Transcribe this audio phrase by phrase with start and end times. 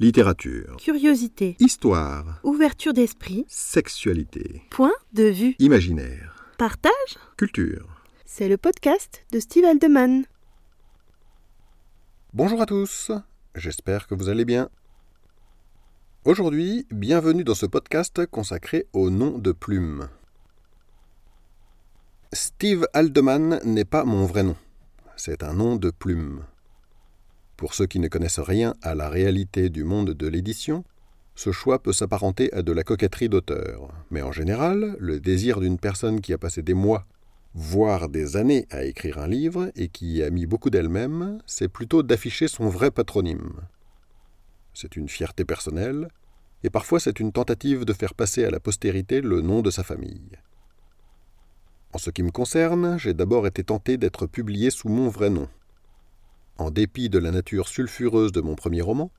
[0.00, 0.76] Littérature.
[0.78, 1.56] Curiosité.
[1.60, 2.40] Histoire.
[2.42, 3.44] Ouverture d'esprit.
[3.48, 4.62] Sexualité.
[4.70, 5.56] Point de vue.
[5.58, 6.42] Imaginaire.
[6.56, 7.18] Partage.
[7.36, 7.86] Culture.
[8.24, 10.24] C'est le podcast de Steve Aldeman.
[12.32, 13.12] Bonjour à tous.
[13.54, 14.70] J'espère que vous allez bien.
[16.24, 20.08] Aujourd'hui, bienvenue dans ce podcast consacré au nom de plume.
[22.32, 24.56] Steve Aldeman n'est pas mon vrai nom.
[25.16, 26.46] C'est un nom de plume.
[27.60, 30.82] Pour ceux qui ne connaissent rien à la réalité du monde de l'édition,
[31.34, 33.92] ce choix peut s'apparenter à de la coquetterie d'auteur.
[34.10, 37.04] Mais en général, le désir d'une personne qui a passé des mois,
[37.52, 42.02] voire des années à écrire un livre et qui a mis beaucoup d'elle-même, c'est plutôt
[42.02, 43.60] d'afficher son vrai patronyme.
[44.72, 46.08] C'est une fierté personnelle,
[46.64, 49.84] et parfois c'est une tentative de faire passer à la postérité le nom de sa
[49.84, 50.38] famille.
[51.92, 55.46] En ce qui me concerne, j'ai d'abord été tenté d'être publié sous mon vrai nom,
[56.60, 59.10] en dépit de la nature sulfureuse de mon premier roman,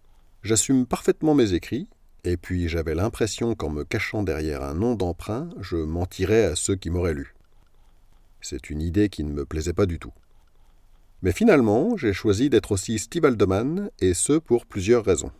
[0.43, 1.87] j'assume parfaitement mes écrits,
[2.23, 6.75] et puis j'avais l'impression qu'en me cachant derrière un nom d'emprunt, je mentirais à ceux
[6.75, 7.33] qui m'auraient lu.
[8.41, 10.13] C'est une idée qui ne me plaisait pas du tout.
[11.23, 15.31] Mais finalement, j'ai choisi d'être aussi Steve Aldeman, et ce pour plusieurs raisons.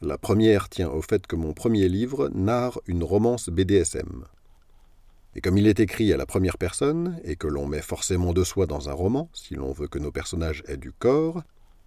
[0.00, 4.24] La première tient au fait que mon premier livre narre une romance BDSM.
[5.34, 8.44] Et comme il est écrit à la première personne, et que l'on met forcément de
[8.44, 11.42] soi dans un roman, si l'on veut que nos personnages aient du corps,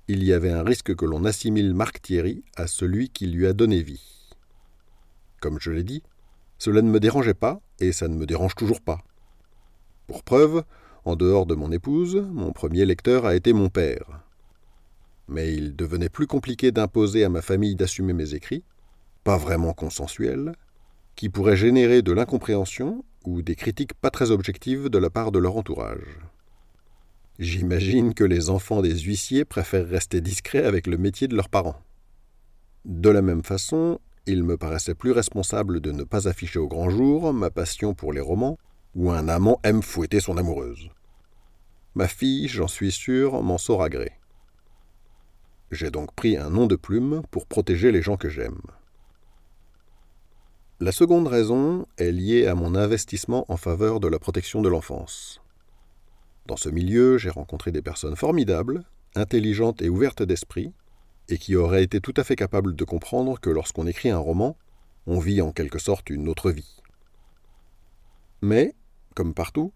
[0.08, 3.54] il y avait un risque que l'on assimile Marc Thierry à celui qui lui a
[3.54, 4.30] donné vie.
[5.42, 6.02] Comme je l'ai dit,
[6.58, 9.00] cela ne me dérangeait pas, et ça ne me dérange toujours pas.
[10.08, 10.64] Pour preuve,
[11.04, 14.22] en dehors de mon épouse, mon premier lecteur a été mon père.
[15.28, 18.64] Mais il devenait plus compliqué d'imposer à ma famille d'assumer mes écrits,
[19.24, 20.54] pas vraiment consensuels,
[21.16, 25.40] qui pourraient générer de l'incompréhension ou des critiques pas très objectives de la part de
[25.40, 26.20] leur entourage.
[27.40, 31.82] J'imagine que les enfants des huissiers préfèrent rester discrets avec le métier de leurs parents.
[32.86, 36.90] De la même façon, il me paraissait plus responsable de ne pas afficher au grand
[36.90, 38.58] jour ma passion pour les romans,
[38.96, 40.90] où un amant aime fouetter son amoureuse.
[41.94, 44.14] Ma fille, j'en suis sûr, m'en saura gré.
[45.72, 48.62] J'ai donc pris un nom de plume pour protéger les gens que j'aime.
[50.82, 55.40] La seconde raison est liée à mon investissement en faveur de la protection de l'enfance.
[56.48, 58.84] Dans ce milieu, j'ai rencontré des personnes formidables,
[59.16, 60.74] intelligentes et ouvertes d'esprit,
[61.30, 64.58] et qui auraient été tout à fait capables de comprendre que lorsqu'on écrit un roman,
[65.08, 66.82] on vit en quelque sorte une autre vie.
[68.42, 68.76] Mais,
[69.16, 69.72] comme partout,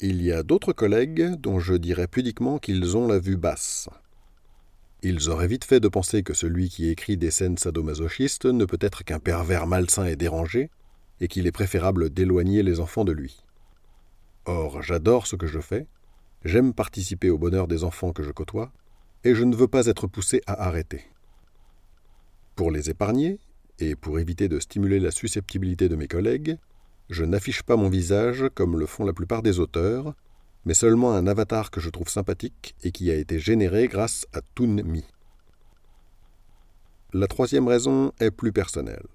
[0.00, 3.88] il y a d'autres collègues dont je dirais pudiquement qu'ils ont la vue basse.
[5.02, 8.78] Ils auraient vite fait de penser que celui qui écrit des scènes sadomasochistes ne peut
[8.80, 10.70] être qu'un pervers malsain et dérangé,
[11.20, 13.42] et qu'il est préférable d'éloigner les enfants de lui.
[14.44, 15.86] Or, j'adore ce que je fais,
[16.44, 18.72] j'aime participer au bonheur des enfants que je côtoie,
[19.24, 21.04] et je ne veux pas être poussé à arrêter.
[22.54, 23.38] Pour les épargner,
[23.78, 26.58] et pour éviter de stimuler la susceptibilité de mes collègues,
[27.08, 30.14] je n'affiche pas mon visage comme le font la plupart des auteurs,
[30.64, 34.40] mais seulement un avatar que je trouve sympathique et qui a été généré grâce à
[34.54, 35.04] Toonmi.
[37.12, 39.08] La troisième raison est plus personnelle.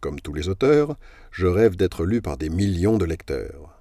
[0.00, 0.96] Comme tous les auteurs,
[1.30, 3.80] je rêve d'être lu par des millions de lecteurs.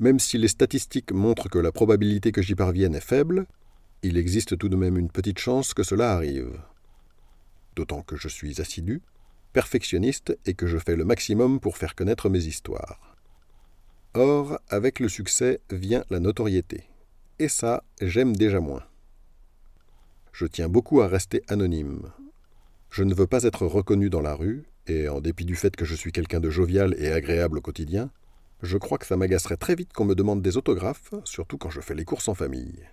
[0.00, 3.46] Même si les statistiques montrent que la probabilité que j'y parvienne est faible,
[4.02, 6.60] il existe tout de même une petite chance que cela arrive.
[7.76, 9.00] D'autant que je suis assidu,
[9.52, 13.05] perfectionniste et que je fais le maximum pour faire connaître mes histoires.
[14.18, 16.84] Or, avec le succès vient la notoriété.
[17.38, 18.82] Et ça, j'aime déjà moins.
[20.32, 22.10] Je tiens beaucoup à rester anonyme.
[22.88, 25.84] Je ne veux pas être reconnu dans la rue, et en dépit du fait que
[25.84, 28.08] je suis quelqu'un de jovial et agréable au quotidien,
[28.62, 31.82] je crois que ça m'agacerait très vite qu'on me demande des autographes, surtout quand je
[31.82, 32.88] fais les courses en famille.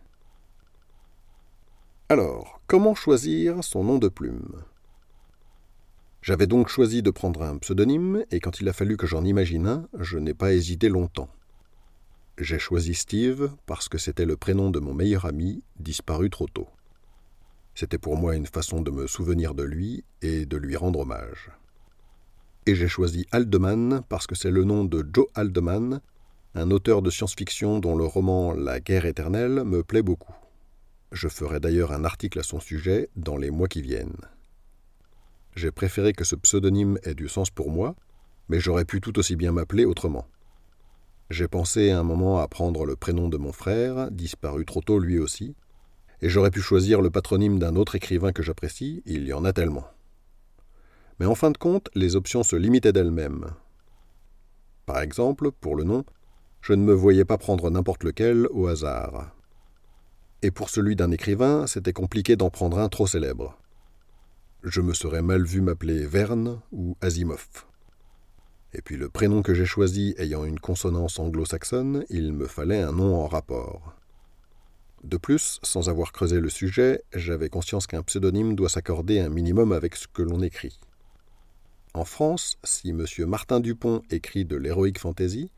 [2.09, 4.61] Alors, comment choisir son nom de plume?
[6.23, 9.67] J'avais donc choisi de prendre un pseudonyme, et quand il a fallu que j'en imagine
[9.67, 11.27] un, je n'ai pas hésité longtemps.
[12.37, 16.69] J'ai choisi Steve parce que c'était le prénom de mon meilleur ami, disparu trop tôt.
[17.75, 21.51] C'était pour moi une façon de me souvenir de lui et de lui rendre hommage.
[22.67, 25.99] Et j'ai choisi Aldeman parce que c'est le nom de Joe Aldeman,
[26.55, 30.33] un auteur de science-fiction dont le roman La guerre éternelle me plaît beaucoup.
[31.11, 34.15] Je ferai d'ailleurs un article à son sujet dans les mois qui viennent.
[35.55, 37.95] J'ai préféré que ce pseudonyme ait du sens pour moi,
[38.49, 40.27] mais j'aurais pu tout aussi bien m'appeler autrement.
[41.29, 45.19] J'ai pensé un moment à prendre le prénom de mon frère, disparu trop tôt lui
[45.19, 45.55] aussi,
[46.21, 49.53] et j'aurais pu choisir le patronyme d'un autre écrivain que j'apprécie, il y en a
[49.53, 49.85] tellement.
[51.19, 53.47] Mais en fin de compte, les options se limitaient d'elles-mêmes.
[54.85, 56.03] Par exemple, pour le nom,
[56.61, 59.33] je ne me voyais pas prendre n'importe lequel au hasard.
[60.41, 63.57] et pour celui d'un écrivain, c'était compliqué d'en prendre un trop célèbre.
[64.63, 67.65] Je me serais mal vu m'appeler Verne ou Asimov.
[68.73, 72.93] Et puis le prénom que j'ai choisi ayant une consonance anglo-saxonne, il me fallait un
[72.93, 73.93] nom en rapport.
[75.03, 79.73] De plus, sans avoir creusé le sujet, j'avais conscience qu'un pseudonyme doit s'accorder un minimum
[79.73, 80.79] avec ce que l'on écrit.
[81.93, 83.05] En France, si M.
[83.27, 85.51] Martin Dupont écrit de l'heroic fantasy,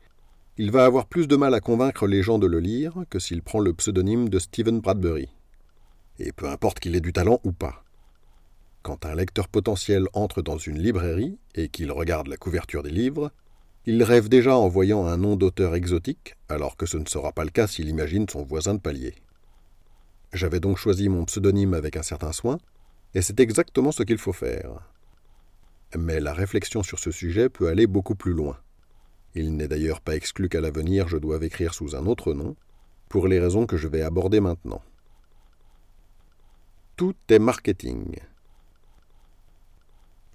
[0.58, 3.42] il va avoir plus de mal à convaincre les gens de le lire que s'il
[3.42, 5.28] prend le pseudonyme de Stephen Bradbury.
[6.18, 7.85] Et peu importe qu'il ait du talent ou pas.
[8.86, 13.32] Quand un lecteur potentiel entre dans une librairie et qu'il regarde la couverture des livres,
[13.84, 17.42] il rêve déjà en voyant un nom d'auteur exotique, alors que ce ne sera pas
[17.42, 19.16] le cas s'il imagine son voisin de palier.
[20.32, 22.58] J'avais donc choisi mon pseudonyme avec un certain soin,
[23.14, 24.78] et c'est exactement ce qu'il faut faire.
[25.98, 28.56] Mais la réflexion sur ce sujet peut aller beaucoup plus loin.
[29.34, 32.54] Il n'est d'ailleurs pas exclu qu'à l'avenir je doive écrire sous un autre nom,
[33.08, 34.80] pour les raisons que je vais aborder maintenant.
[36.96, 38.20] Tout est marketing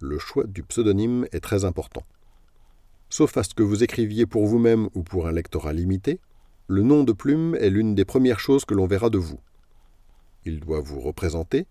[0.01, 2.03] le choix du pseudonyme est très important.
[3.09, 6.19] Sauf à ce que vous écriviez pour vous-même ou pour un lectorat limité,
[6.67, 9.39] le nom de plume est l'une des premières choses que l'on verra de vous.
[10.45, 11.65] Il doit vous représenter,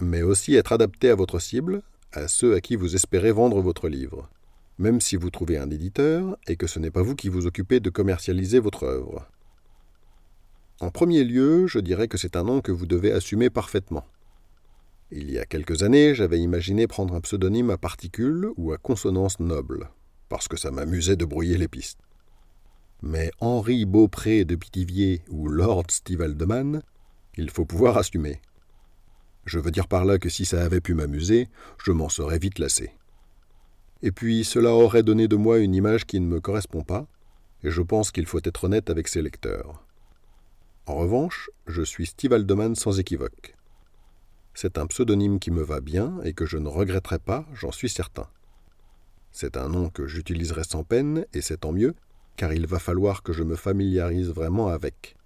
[0.00, 1.82] mais aussi être adapté à votre cible,
[2.12, 4.28] à ceux à qui vous espérez vendre votre livre,
[4.78, 7.80] même si vous trouvez un éditeur et que ce n'est pas vous qui vous occupez
[7.80, 9.26] de commercialiser votre œuvre.
[10.80, 14.04] En premier lieu, je dirais que c'est un nom que vous devez assumer parfaitement.
[15.12, 19.40] Il y a quelques années, j'avais imaginé prendre un pseudonyme à particules ou à consonance
[19.40, 19.90] noble,
[20.28, 21.98] parce que ça m'amusait de brouiller les pistes.
[23.02, 26.82] Mais Henri Beaupré de Pithiviers ou Lord Steve Aldeman,
[27.36, 28.40] il faut pouvoir assumer.
[29.46, 31.48] Je veux dire par là que si ça avait pu m'amuser,
[31.84, 32.92] je m'en serais vite lassé.
[34.02, 37.08] Et puis cela aurait donné de moi une image qui ne me correspond pas,
[37.64, 39.84] et je pense qu'il faut être honnête avec ses lecteurs.
[40.86, 43.56] En revanche, je suis Steve Aldeman sans équivoque.
[44.54, 47.88] C'est un pseudonyme qui me va bien et que je ne regretterai pas, j'en suis
[47.88, 48.26] certain.
[49.32, 51.94] C'est un nom que j'utiliserai sans peine, et c'est tant mieux,
[52.36, 55.16] car il va falloir que je me familiarise vraiment avec.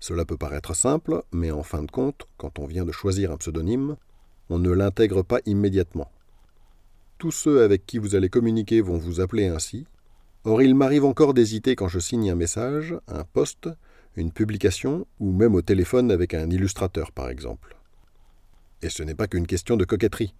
[0.00, 3.36] Cela peut paraître simple, mais en fin de compte, quand on vient de choisir un
[3.36, 3.96] pseudonyme,
[4.50, 6.10] on ne l'intègre pas immédiatement.
[7.18, 9.86] Tous ceux avec qui vous allez communiquer vont vous appeler ainsi.
[10.44, 13.70] Or il m'arrive encore d'hésiter quand je signe un message, un poste,
[14.16, 17.73] une publication, ou même au téléphone avec un illustrateur par exemple.
[18.84, 20.34] Et ce n'est pas qu'une question de coquetterie.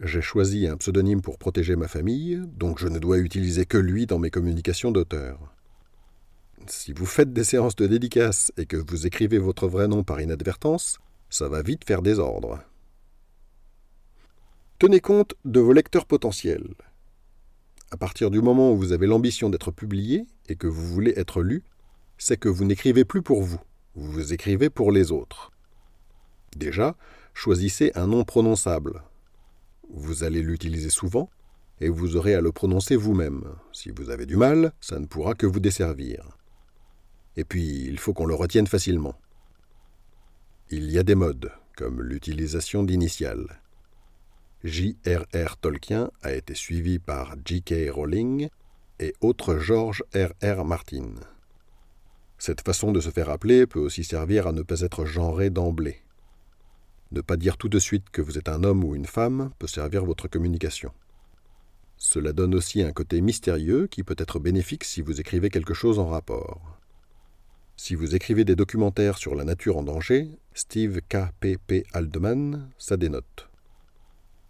[0.00, 4.06] J'ai choisi un pseudonyme pour protéger ma famille, donc je ne dois utiliser que lui
[4.06, 5.38] dans mes communications d'auteur.
[6.66, 10.20] Si vous faites des séances de dédicaces et que vous écrivez votre vrai nom par
[10.20, 10.98] inadvertance,
[11.30, 12.58] ça va vite faire désordre.
[14.80, 16.74] Tenez compte de vos lecteurs potentiels.
[17.92, 21.42] À partir du moment où vous avez l'ambition d'être publié et que vous voulez être
[21.42, 21.62] lu,
[22.18, 23.60] c'est que vous n'écrivez plus pour vous,
[23.94, 25.52] vous écrivez pour les autres.
[26.56, 26.96] Déjà,
[27.34, 29.02] choisissez un nom prononçable.
[29.90, 31.28] Vous allez l'utiliser souvent
[31.80, 33.44] et vous aurez à le prononcer vous-même.
[33.72, 36.38] Si vous avez du mal, ça ne pourra que vous desservir.
[37.36, 39.18] Et puis, il faut qu'on le retienne facilement.
[40.70, 43.60] Il y a des modes, comme l'utilisation d'initiales.
[44.62, 45.58] J.R.R.
[45.58, 47.90] Tolkien a été suivi par J.K.
[47.90, 48.48] Rowling
[49.00, 50.64] et autre George R.R.
[50.64, 51.10] Martin.
[52.38, 56.03] Cette façon de se faire appeler peut aussi servir à ne pas être genré d'emblée.
[57.14, 59.68] Ne pas dire tout de suite que vous êtes un homme ou une femme peut
[59.68, 60.90] servir votre communication.
[61.96, 66.00] Cela donne aussi un côté mystérieux qui peut être bénéfique si vous écrivez quelque chose
[66.00, 66.76] en rapport.
[67.76, 71.30] Si vous écrivez des documentaires sur la nature en danger, Steve K.
[71.38, 71.56] P.
[71.64, 71.84] P.
[71.92, 73.48] Aldeman, ça dénote.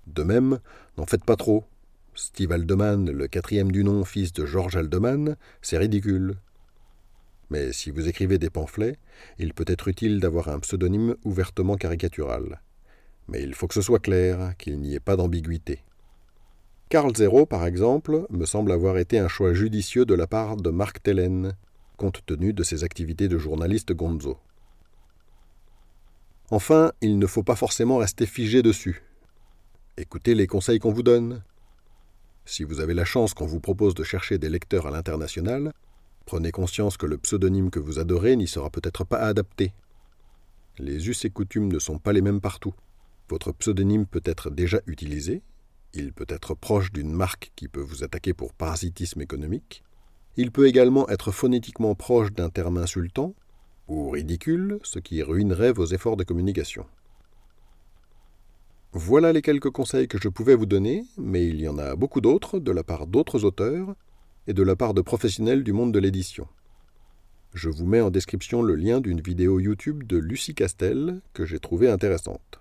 [0.06, 0.58] De même,
[0.96, 1.64] n'en faites pas trop.
[2.14, 6.36] Steve Aldeman, le quatrième du nom, fils de George Aldeman, c'est ridicule.
[7.50, 8.96] Mais si vous écrivez des pamphlets,
[9.38, 12.60] il peut être utile d'avoir un pseudonyme ouvertement caricatural.
[13.28, 15.82] Mais il faut que ce soit clair, qu'il n'y ait pas d'ambiguïté.
[16.88, 20.70] Carl Zero, par exemple, me semble avoir été un choix judicieux de la part de
[20.70, 21.54] Mark Tellen,
[21.96, 24.38] compte tenu de ses activités de journaliste gonzo.
[26.50, 29.02] Enfin, il ne faut pas forcément rester figé dessus.
[29.96, 31.42] Écoutez les conseils qu'on vous donne.
[32.44, 35.72] Si vous avez la chance qu'on vous propose de chercher des lecteurs à l'international,
[36.26, 39.72] Prenez conscience que le pseudonyme que vous adorez n'y sera peut-être pas adapté.
[40.78, 42.74] Les us et coutumes ne sont pas les mêmes partout.
[43.28, 45.42] Votre pseudonyme peut être déjà utilisé,
[45.94, 49.82] il peut être proche d'une marque qui peut vous attaquer pour parasitisme économique,
[50.36, 53.34] il peut également être phonétiquement proche d'un terme insultant,
[53.86, 56.86] ou ridicule, ce qui ruinerait vos efforts de communication.
[58.92, 62.20] Voilà les quelques conseils que je pouvais vous donner, mais il y en a beaucoup
[62.20, 63.94] d'autres de la part d'autres auteurs,
[64.46, 66.46] et de la part de professionnels du monde de l'édition.
[67.54, 71.60] Je vous mets en description le lien d'une vidéo YouTube de Lucie Castel que j'ai
[71.60, 72.60] trouvée intéressante.